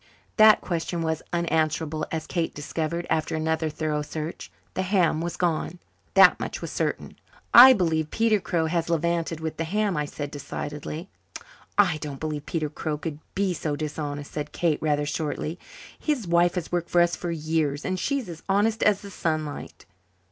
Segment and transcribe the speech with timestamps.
[0.37, 4.51] That question was unanswerable, as Kate discovered after another thorough search.
[4.73, 5.77] The ham was gone
[6.15, 7.17] that much was certain.
[7.53, 11.07] "I believe Peter Crow has levanted with the ham," I said decidedly.
[11.77, 15.59] "I don't believe Peter Crow could be so dishonest," said Kate rather shortly.
[15.99, 19.85] "His wife has worked for us for years, and she's as honest as the sunlight."